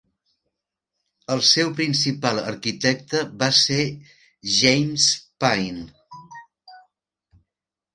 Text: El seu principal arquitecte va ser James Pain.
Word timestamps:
El 1.35 1.43
seu 1.49 1.69
principal 1.81 2.41
arquitecte 2.53 3.23
va 3.45 3.53
ser 3.61 3.81
James 4.57 5.09
Pain. 5.47 5.83